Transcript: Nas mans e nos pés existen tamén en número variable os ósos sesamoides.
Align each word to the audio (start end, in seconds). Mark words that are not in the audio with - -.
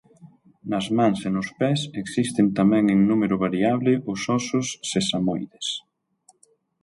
Nas 0.71 0.85
mans 0.97 1.19
e 1.27 1.29
nos 1.35 1.49
pés 1.59 1.79
existen 2.01 2.47
tamén 2.59 2.83
en 2.93 2.99
número 3.09 3.35
variable 3.45 3.93
os 4.11 4.21
ósos 4.39 4.67
sesamoides. 4.91 5.67